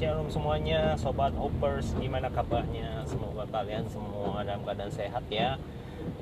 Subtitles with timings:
[0.00, 3.04] Shalom semuanya, sobat hoppers, gimana kabarnya?
[3.04, 5.60] Semoga kalian semua dalam keadaan sehat ya.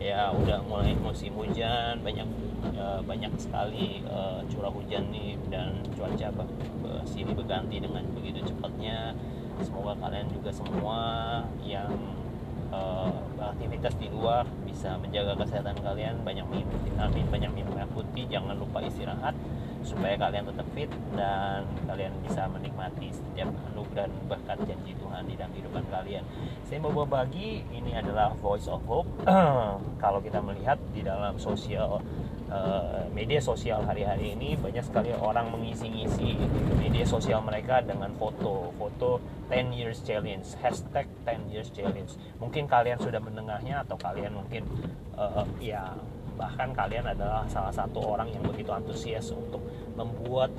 [0.02, 2.26] Ya udah mulai musim hujan, banyak
[2.74, 6.26] uh, banyak sekali uh, curah hujan nih dan cuaca
[6.90, 9.14] uh, sini berganti dengan begitu cepatnya.
[9.62, 10.98] Semoga kalian juga semua
[11.62, 12.17] yang
[13.58, 18.54] beraktivitas di luar bisa menjaga kesehatan kalian, banyak minum vitamin, banyak minum air putih, jangan
[18.54, 19.34] lupa istirahat
[19.82, 25.34] supaya kalian tetap fit dan kalian bisa menikmati setiap anugerah dan berkat janji Tuhan di
[25.34, 26.22] dalam kehidupan kalian.
[26.70, 29.10] Saya mau berbagi ini adalah voice of hope.
[30.02, 31.98] Kalau kita melihat di dalam sosial
[32.50, 36.38] uh, media sosial hari-hari ini banyak sekali orang mengisi-ngisi
[37.08, 39.16] sosial mereka dengan foto, foto
[39.48, 42.12] 10 years challenge, hashtag 10 years challenge.
[42.36, 44.68] Mungkin kalian sudah mendengarnya atau kalian mungkin
[45.16, 45.96] uh, ya
[46.38, 49.58] bahkan kalian adalah salah satu orang yang begitu antusias untuk
[49.98, 50.52] membuat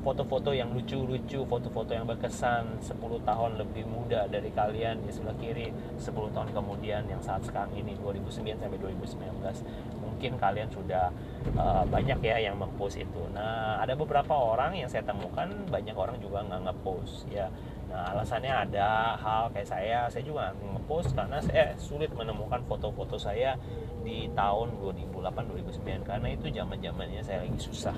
[0.00, 2.96] foto-foto uh, yang lucu-lucu, foto-foto yang berkesan 10
[3.28, 5.68] tahun lebih muda dari kalian di sebelah kiri,
[6.00, 10.00] 10 tahun kemudian yang saat sekarang ini 2009 sampai 2019.
[10.00, 11.12] Mungkin kalian sudah
[11.56, 13.22] uh, banyak ya yang mempost itu.
[13.32, 17.48] Nah, ada beberapa orang yang saya temukan banyak orang juga nggak ngepost ya
[17.90, 23.58] Nah alasannya ada hal kayak saya, saya juga ngepost karena saya sulit menemukan foto-foto saya
[24.06, 24.78] di tahun
[25.10, 27.96] 2008-2009 karena itu zaman zamannya saya lagi susah,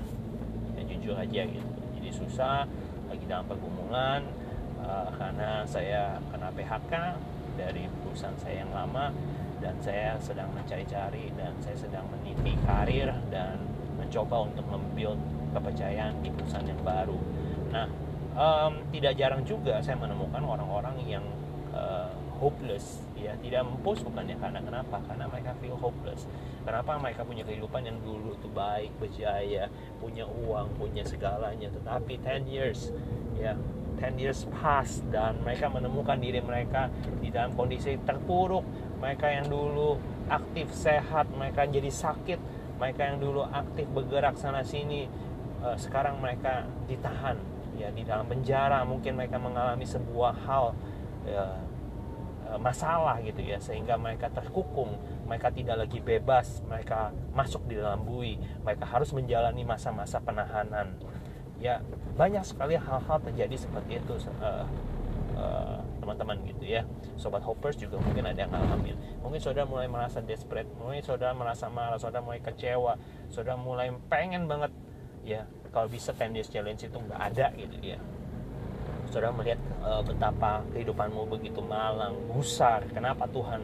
[1.03, 1.67] jujur aja gitu.
[1.99, 2.63] Jadi susah,
[3.11, 4.23] lagi dalam pergumulan
[4.79, 6.93] uh, karena saya kena PHK
[7.59, 9.11] dari perusahaan saya yang lama
[9.59, 13.59] dan saya sedang mencari-cari dan saya sedang meniti karir dan
[13.99, 15.19] mencoba untuk membuild
[15.51, 17.19] kepercayaan di perusahaan yang baru.
[17.75, 17.87] Nah
[18.39, 21.25] um, tidak jarang juga saya menemukan orang-orang yang
[21.75, 22.07] uh,
[22.39, 24.99] hopeless ya tidak mempost bukannya karena kenapa?
[25.07, 26.27] Karena mereka feel hopeless.
[26.67, 29.71] Kenapa mereka punya kehidupan yang dulu itu baik berjaya
[30.03, 32.91] punya uang punya segalanya tetapi 10 years
[33.39, 33.55] ya
[34.03, 36.91] 10 years pass dan mereka menemukan diri mereka
[37.23, 38.67] di dalam kondisi terpuruk.
[38.99, 39.95] Mereka yang dulu
[40.27, 42.39] aktif sehat mereka jadi sakit
[42.83, 45.07] mereka yang dulu aktif bergerak sana sini
[45.63, 47.39] uh, sekarang mereka ditahan
[47.79, 48.83] ya di dalam penjara.
[48.83, 50.75] Mungkin mereka mengalami sebuah hal
[51.23, 51.63] ya,
[52.61, 58.37] masalah gitu ya sehingga mereka terkukung mereka tidak lagi bebas mereka masuk di dalam bui
[58.61, 60.97] mereka harus menjalani masa-masa penahanan.
[61.61, 61.79] Ya
[62.19, 64.13] banyak sekali hal-hal terjadi seperti itu
[64.43, 64.67] uh,
[65.39, 66.83] uh, teman-teman gitu ya.
[67.15, 68.97] Sobat hoppers juga mungkin ada yang ngalamin.
[69.23, 72.99] Mungkin saudara mulai merasa desperate mungkin saudara merasa marah saudara mulai kecewa
[73.31, 74.69] saudara mulai pengen banget
[75.23, 77.97] ya kalau bisa 10 days challenge itu nggak ada gitu ya
[79.13, 83.61] saudara melihat uh, betapa kehidupanmu begitu malang gusar kenapa Tuhan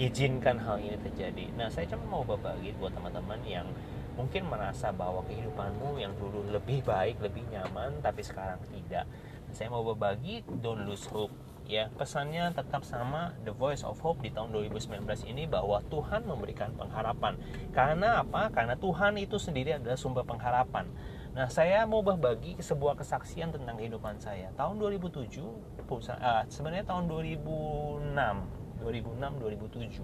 [0.00, 1.52] izinkan hal ini terjadi?
[1.52, 3.68] Nah saya cuma mau berbagi buat teman-teman yang
[4.16, 9.04] mungkin merasa bahwa kehidupanmu yang dulu lebih baik lebih nyaman tapi sekarang tidak.
[9.52, 11.32] Saya mau berbagi don't lose hope
[11.68, 11.92] ya.
[11.92, 17.36] Pesannya tetap sama The Voice of Hope di tahun 2019 ini bahwa Tuhan memberikan pengharapan.
[17.76, 18.48] Karena apa?
[18.48, 20.88] Karena Tuhan itu sendiri adalah sumber pengharapan
[21.36, 24.48] Nah, saya mau berbagi sebuah kesaksian tentang kehidupan saya.
[24.56, 25.44] Tahun 2007,
[25.84, 30.00] perusahaan, uh, sebenarnya tahun 2006, 2006, 2007,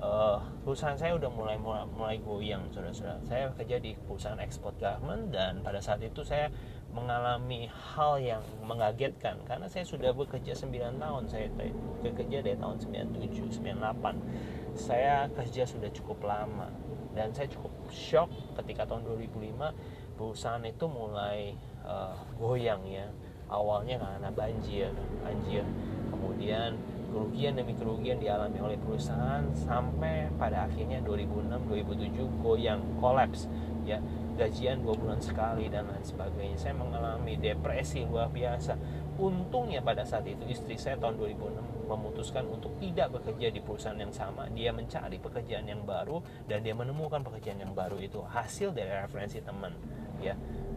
[0.00, 3.20] uh, perusahaan saya udah mulai mulai, mulai goyang, saudara-saudara.
[3.28, 6.48] Saya bekerja di perusahaan ekspor garment dan pada saat itu saya
[6.96, 11.28] mengalami hal yang mengagetkan karena saya sudah bekerja 9 tahun.
[11.28, 11.52] Saya
[12.00, 14.80] bekerja dari tahun 97, 98.
[14.80, 16.72] Saya kerja sudah cukup lama
[17.12, 21.54] dan saya cukup shock ketika tahun 2005 perusahaan itu mulai
[21.84, 23.06] uh, goyang ya.
[23.50, 25.64] Awalnya karena banjir banjir.
[26.08, 26.78] Kemudian
[27.12, 33.46] kerugian demi kerugian dialami oleh perusahaan sampai pada akhirnya 2006 2007 goyang kolaps
[33.86, 34.00] ya.
[34.34, 36.58] Gajian dua bulan sekali dan lain sebagainya.
[36.58, 38.74] Saya mengalami depresi luar biasa.
[39.14, 44.10] Untungnya pada saat itu istri saya tahun 2006 memutuskan untuk tidak bekerja di perusahaan yang
[44.10, 44.50] sama.
[44.50, 46.18] Dia mencari pekerjaan yang baru
[46.50, 48.26] dan dia menemukan pekerjaan yang baru itu.
[48.26, 49.70] Hasil dari referensi teman
[50.20, 50.34] ya.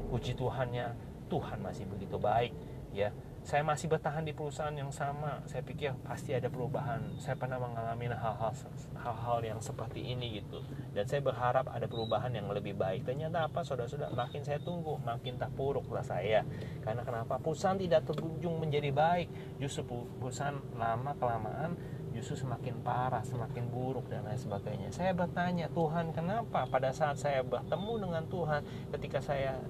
[0.07, 0.95] Puji Tuhannya
[1.27, 2.55] Tuhan masih begitu baik
[2.95, 3.11] ya.
[3.47, 5.39] Saya masih bertahan di perusahaan yang sama.
[5.47, 7.15] Saya pikir pasti ada perubahan.
[7.15, 8.51] Saya pernah mengalami hal-hal
[8.99, 10.59] hal-hal yang seperti ini gitu.
[10.91, 13.07] Dan saya berharap ada perubahan yang lebih baik.
[13.07, 14.11] Ternyata apa saudara-saudara?
[14.11, 16.43] Makin saya tunggu makin tak puruk lah saya
[16.83, 17.39] karena kenapa?
[17.39, 19.31] Perusahaan tidak terkunjung menjadi baik.
[19.63, 21.79] Justru perusahaan lama kelamaan
[22.17, 24.89] justru semakin parah, semakin buruk dan lain sebagainya.
[24.89, 28.61] Saya bertanya, Tuhan, kenapa pada saat saya bertemu dengan Tuhan
[28.97, 29.61] ketika saya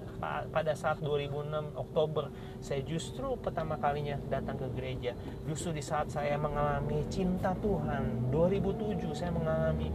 [0.48, 2.32] pada saat 2006 Oktober,
[2.64, 5.12] saya justru pertama kalinya datang ke gereja.
[5.44, 9.92] Justru di saat saya mengalami cinta Tuhan, 2007 saya mengalami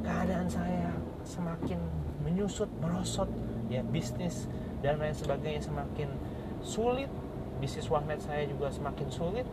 [0.00, 0.88] keadaan saya
[1.28, 1.78] semakin
[2.24, 3.28] menyusut, merosot,
[3.68, 4.48] ya bisnis
[4.80, 6.10] dan lain sebagainya semakin
[6.60, 7.08] sulit
[7.62, 9.46] bisnis warnet saya juga semakin sulit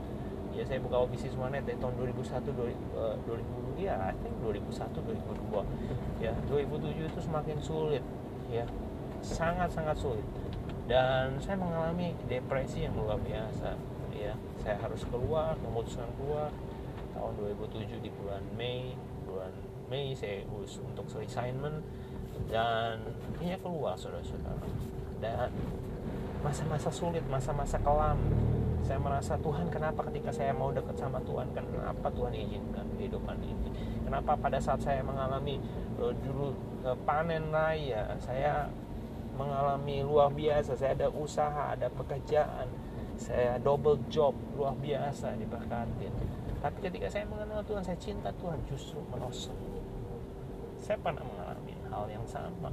[0.59, 6.35] ya saya buka bisnis warnet dari tahun 2001 2000 ya I think 2001 2002 ya
[6.51, 8.03] 2007 itu semakin sulit
[8.51, 8.65] ya.
[9.23, 10.25] Sangat sangat sulit.
[10.89, 13.77] Dan saya mengalami depresi yang luar biasa
[14.11, 14.33] ya.
[14.59, 16.51] Saya harus keluar memutuskan keluar.
[17.15, 18.95] Tahun 2007 di bulan Mei
[19.27, 19.51] bulan
[19.91, 21.83] Mei saya urus untuk assignment
[22.47, 23.03] dan
[23.35, 24.67] akhirnya keluar saudara-saudara.
[25.19, 25.51] Dan
[26.39, 28.15] masa-masa sulit masa-masa kelam
[28.83, 33.69] saya merasa Tuhan kenapa ketika saya mau dekat sama Tuhan kenapa Tuhan izinkan kehidupan ini?
[34.03, 35.61] Kenapa pada saat saya mengalami
[36.01, 38.67] uh, dulu uh, panen raya saya
[39.37, 42.67] mengalami luar biasa saya ada usaha ada pekerjaan
[43.15, 46.07] saya double job luar biasa diberkati
[46.59, 49.55] tapi ketika saya mengenal Tuhan saya cinta Tuhan justru merosot.
[50.75, 52.71] Saya pernah mengalami hal yang sama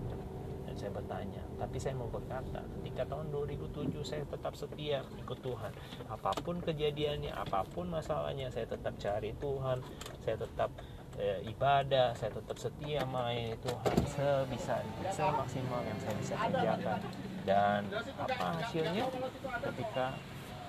[0.76, 1.42] saya bertanya.
[1.56, 5.72] Tapi saya mau berkata ketika tahun 2007 saya tetap setia ikut Tuhan.
[6.12, 9.80] Apa pun kejadiannya apa pun masalahnya saya tetap cari Tuhan.
[10.22, 10.70] Saya tetap
[11.16, 14.76] eh, ibadah saya tetap setia melayani Tuhan sebisa
[15.12, 17.00] semaksimal yang saya bisa kerjakan.
[17.48, 17.80] Dan
[18.20, 19.04] apa hasilnya?
[19.64, 20.06] Ketika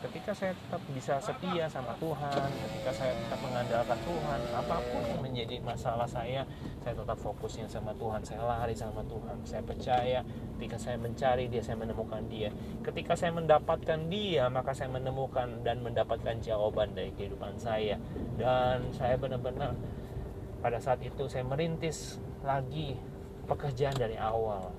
[0.06, 5.22] ketika saya tetap bisa setia sama Tuhan ketika saya tetap mengandalkan Tuhan apa pun yang
[5.26, 6.46] menjadi masalah saya
[6.86, 10.20] saya tetap fokusnya sama Tuhan saya lari sama Tuhan saya percaya.
[10.58, 12.50] Ketika saya mencari dia saya menemukan dia.
[12.84, 17.96] Ketika saya mendapatkan dia maka saya menemukan dan mendapatkan jawaban dari kehidupan saya.
[18.36, 19.74] Dan saya benar-benar
[20.60, 23.00] pada saat itu saya merintis lagi
[23.48, 24.74] pekerjaan dari awal.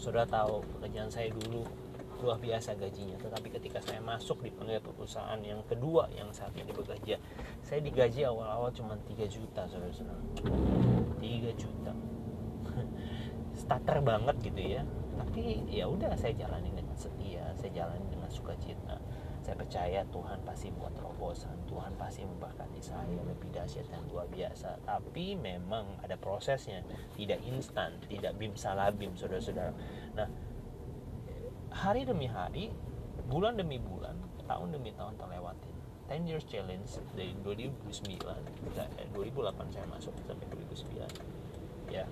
[0.00, 1.85] Sudah tahu pekerjaan saya dulu
[2.20, 3.16] luar biasa gajinya.
[3.20, 7.16] Tetapi ketika saya masuk di perusahaan yang kedua yang saat ini bekerja
[7.62, 10.22] saya digaji awal-awal cuma 3 juta saudara-saudara.
[11.18, 11.92] 3 juta.
[13.60, 14.82] Starter banget gitu ya.
[15.16, 19.00] Tapi ya udah saya jalani dengan setia saya jalani dengan sukacita.
[19.40, 24.82] Saya percaya Tuhan pasti buat terobosan Tuhan pasti memberkati saya lebih dahsyat dan luar biasa.
[24.82, 26.82] Tapi memang ada prosesnya.
[27.14, 29.72] Tidak instan tidak bim salah bim saudara-saudara.
[30.18, 30.28] Nah
[31.76, 32.72] hari demi hari
[33.28, 34.16] bulan demi bulan
[34.48, 35.74] tahun demi tahun terlewatin
[36.08, 37.76] 10 years challenge dari 2009
[39.12, 42.08] 2008 saya masuk sampai 2009 ya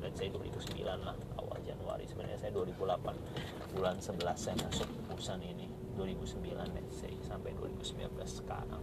[0.00, 2.08] let's say 2009 lah awal Januari.
[2.08, 5.68] Sebenarnya saya 2008 bulan 11 saya masuk perusahaan ini.
[6.00, 8.80] 2009 let's say sampai 2019 sekarang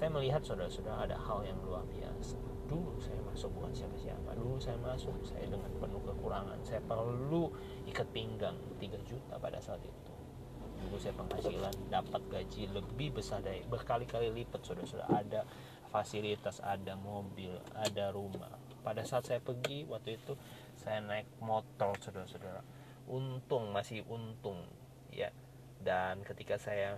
[0.00, 2.40] saya melihat saudara-saudara ada hal yang luar biasa.
[2.64, 4.32] Dulu saya masuk bukan siapa-siapa.
[4.32, 6.56] Dulu saya masuk saya dengan penuh kekurangan.
[6.64, 7.52] Saya perlu
[7.84, 10.14] ikat pinggang 3 juta pada saat itu.
[10.80, 15.12] Dulu saya penghasilan dapat gaji lebih besar dari berkali-kali lipat saudara-saudara.
[15.20, 15.40] Ada
[15.92, 18.56] fasilitas ada mobil ada rumah.
[18.80, 20.32] Pada saat saya pergi waktu itu
[20.80, 22.64] saya naik motor saudara-saudara.
[23.04, 24.64] Untung masih untung
[25.12, 25.28] ya.
[25.76, 26.96] Dan ketika saya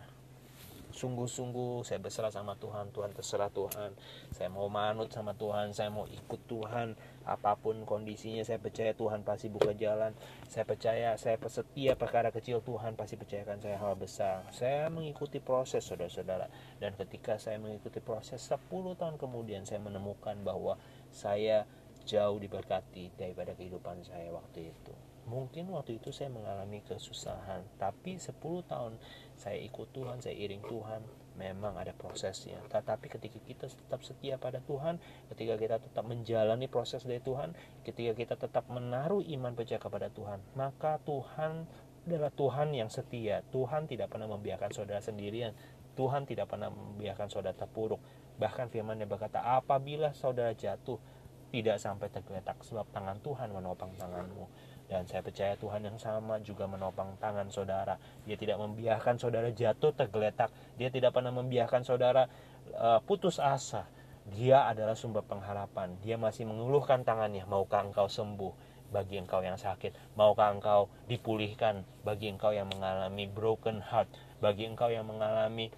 [0.93, 3.97] sungguh-sungguh saya berserah sama Tuhan Tuhan terserah Tuhan.
[4.31, 6.95] Saya mau manut sama Tuhan saya mau ikut Tuhan.
[7.25, 10.13] Apa pun kondisinya saya percaya Tuhan pasti buka jalan.
[10.47, 14.47] Saya percaya saya setia perkara kecil Tuhan pasti percayakan saya hal besar.
[14.53, 16.53] Saya mengikuti proses saudara-saudara.
[16.79, 20.79] Dan ketika saya mengikuti proses 10 tahun kemudian saya menemukan bahwa
[21.13, 21.65] saya
[22.03, 28.37] jauh diberkati daripada kehidupan saya waktu itu mungkin waktu itu saya mengalami kesusahan tapi 10
[28.69, 29.01] tahun
[29.41, 31.01] saya ikut Tuhan saya iring Tuhan
[31.33, 32.61] memang ada prosesnya.
[32.69, 35.01] Tetapi ketika kita tetap setia pada Tuhan
[35.33, 37.57] ketika kita tetap menjalani proses dari Tuhan
[37.89, 41.65] ketika kita tetap menaruh iman percaya kepada Tuhan maka Tuhan
[42.03, 43.47] adalah Tuhan yang setia.
[43.55, 45.55] Tuhan tidak pernah membiarkan saudara sendirian.
[45.95, 48.03] Tuhan tidak pernah membiarkan saudara terpuruk.
[48.43, 50.99] Bahkan firman yang berkata apabila saudara jatuh
[51.53, 56.69] tidak sampai tergeletak sebab tangan Tuhan menopang tanganmu dan saya percaya Tuhan yang sama juga
[56.69, 57.97] menopang tangan saudara.
[58.29, 60.53] Dia tidak membiarkan saudara jatuh tergeletak.
[60.77, 62.29] Dia tidak pernah membiarkan saudara
[62.77, 63.89] uh, putus asa.
[64.37, 65.97] Dia adalah sumber pengharapan.
[66.05, 67.49] Dia masih mengeluhkan tangannya.
[67.49, 68.53] Maukah engkau sembuh
[68.93, 70.13] bagi engkau yang sakit?
[70.21, 74.13] Maukah engkau dipulihkan bagi engkau yang mengalami broken heart?
[74.45, 75.73] Bagi engkau yang mengalami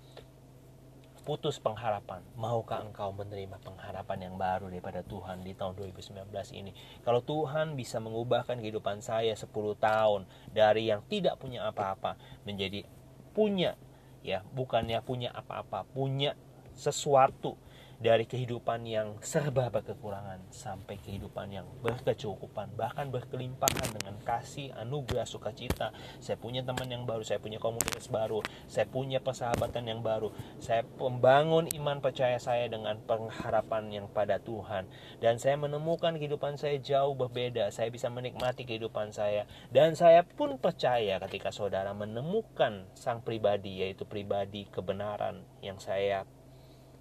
[1.25, 2.21] putus pengharapan.
[2.37, 6.76] Maukah engkau menerima pengharapan yang baru daripada Tuhan di tahun 2019 ini?
[7.00, 9.49] Kalau Tuhan bisa mengubahkan kehidupan saya 10
[9.81, 12.85] tahun dari yang tidak punya apa-apa menjadi
[13.33, 13.75] punya
[14.21, 16.37] ya, bukannya punya apa-apa, punya
[16.76, 17.57] sesuatu
[18.04, 25.96] dari kehidupan yang serba berkekurangan sampai kehidupan yang berkecukupan bahkan berkelimpahan dengan kasih anugerah sukacita.
[26.20, 30.34] Saya punya teman yang baru saya punya komunitas baru saya punya persahabatan yang baru.
[30.61, 34.88] Saya membangun iman percaya saya dengan pengharapan yang pada Tuhan.
[35.23, 37.70] Dan saya menemukan kehidupan saya jauh berbeda.
[37.73, 39.49] Saya bisa menikmati kehidupan saya.
[39.70, 46.28] Dan saya pun percaya ketika saudara menemukan sang pribadi yaitu pribadi kebenaran yang saya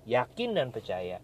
[0.03, 1.23] yakin dan percaya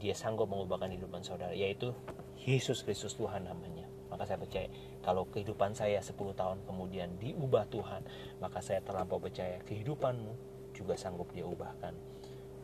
[0.00, 1.92] dia sanggup mengubahkan kehidupan saudara yaitu
[2.40, 3.84] Yesus Kristus Tuhan namanya.
[4.08, 4.66] Maka saya percaya
[5.06, 8.02] kalau kehidupan saya 10 tahun kemudian diubah Tuhan
[8.42, 10.34] maka saya terlampau percaya kehidupanmu
[10.74, 11.92] juga sanggup dia ubahkan.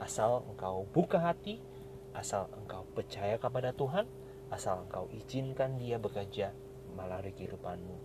[0.00, 1.60] Asal engkau buka hati
[2.16, 4.08] asal engkau percaya kepada Tuhan
[4.48, 6.56] asal engkau izinkan dia bekerja
[6.96, 7.96] melalui kehidupanmu.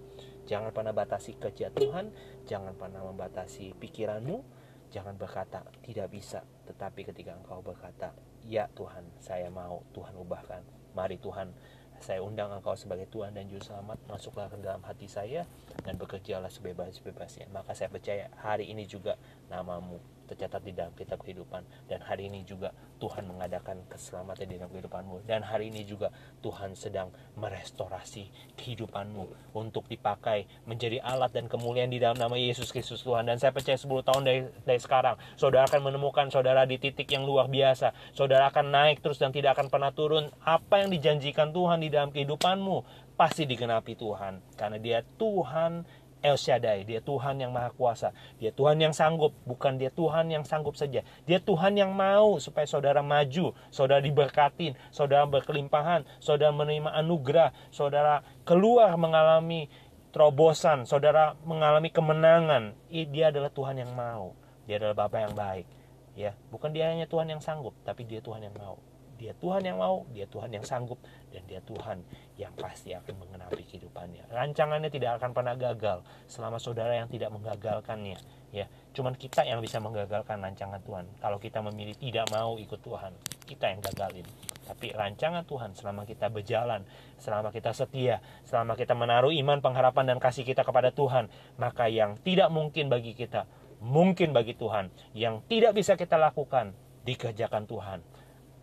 [0.45, 2.11] Jangan pernah batasi kerja Tuhan
[2.45, 4.60] jangan pernah membatasi pikiranmu
[4.91, 8.11] jangan berkata tidak bisa tetapi ketika engkau berkata
[8.45, 10.61] ya Tuhan saya mau Tuhan ubahkan.
[10.91, 11.55] Mari Tuhan
[12.01, 15.45] saya undang engkau sebagai Tuhan dan Juru Selamat masuklah ke dalam hati saya
[15.85, 17.47] dan bekerjalah sebebas-bebasnya.
[17.53, 19.15] Maka saya percaya hari ini juga
[19.53, 20.01] namamu
[20.31, 21.67] tercatat di dalam kitab kehidupan.
[21.91, 22.71] Dan hari ini juga
[23.03, 25.27] Tuhan mengadakan keselamatan di dalam kehidupanmu.
[25.27, 26.07] Dan hari ini juga
[26.39, 33.03] Tuhan sedang merestorasi kehidupanmu untuk dipakai menjadi alat dan kemuliaan di dalam nama Yesus Kristus
[33.03, 33.27] Tuhan.
[33.27, 37.27] Dan saya percaya 10 tahun dari, dari sekarang saudara akan menemukan saudara di titik yang
[37.27, 37.91] luar biasa.
[38.15, 40.31] Saudara akan naik terus dan tidak akan pernah turun.
[40.47, 44.41] Apa yang dijanjikan Tuhan di dalam kehidupanmu pasti digenapi Tuhan.
[44.55, 45.85] Karena dia Tuhan
[46.21, 48.13] El Shaddai, dia Tuhan yang maha kuasa.
[48.37, 51.01] Dia Tuhan yang sanggup, bukan dia Tuhan yang sanggup saja.
[51.25, 58.21] Dia Tuhan yang mau supaya saudara maju, saudara diberkatin, saudara berkelimpahan, saudara menerima anugerah, saudara
[58.45, 59.65] keluar mengalami
[60.13, 62.77] terobosan, saudara mengalami kemenangan.
[62.93, 64.37] Dia adalah Tuhan yang mau.
[64.69, 65.65] Dia adalah Bapa yang baik.
[66.13, 68.77] Ya, bukan dia hanya Tuhan yang sanggup, tapi dia Tuhan yang mau.
[69.21, 70.97] Dia Tuhan yang mau, dia Tuhan yang sanggup,
[71.29, 72.01] dan dia Tuhan
[72.41, 74.25] yang pasti akan mengenapi kehidupannya.
[74.33, 78.17] Rancangannya tidak akan pernah gagal selama saudara yang tidak menggagalkannya.
[78.49, 78.65] Ya,
[78.97, 81.05] cuman kita yang bisa menggagalkan rancangan Tuhan.
[81.21, 83.13] Kalau kita memilih tidak mau ikut Tuhan,
[83.45, 84.25] kita yang gagalin.
[84.65, 86.81] Tapi rancangan Tuhan selama kita berjalan,
[87.21, 91.29] selama kita setia, selama kita menaruh iman, pengharapan dan kasih kita kepada Tuhan,
[91.61, 93.45] maka yang tidak mungkin bagi kita,
[93.85, 94.89] mungkin bagi Tuhan.
[95.13, 96.73] Yang tidak bisa kita lakukan,
[97.05, 98.01] dikerjakan Tuhan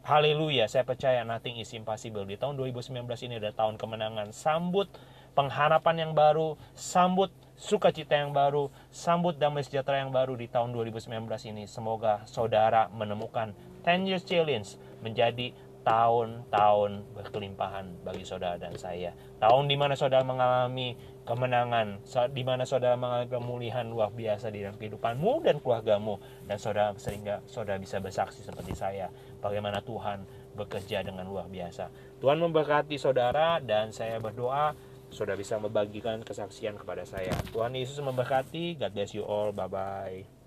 [0.09, 2.25] Haleluya, saya percaya nothing is impossible.
[2.25, 4.33] Di tahun 2019 ini ada tahun kemenangan.
[4.33, 4.89] Sambut
[5.37, 7.29] pengharapan yang baru, sambut
[7.61, 11.13] sukacita yang baru, sambut damai sejahtera yang baru di tahun 2019
[11.53, 11.69] ini.
[11.69, 13.53] Semoga saudara menemukan
[13.85, 15.53] 10 years challenge menjadi
[15.87, 19.15] tahun-tahun berkelimpahan bagi saudara dan saya.
[19.39, 22.01] Tahun di mana saudara mengalami kemenangan,
[22.33, 26.19] di mana saudara mengalami pemulihan luar biasa di dalam kehidupanmu dan keluargamu,
[26.49, 30.25] dan saudara sehingga saudara bisa bersaksi seperti saya, bagaimana Tuhan
[30.57, 31.89] bekerja dengan luar biasa.
[32.19, 34.75] Tuhan memberkati saudara dan saya berdoa
[35.09, 37.33] saudara bisa membagikan kesaksian kepada saya.
[37.55, 38.77] Tuhan Yesus memberkati.
[38.77, 39.55] God bless you all.
[39.55, 40.38] Bye bye.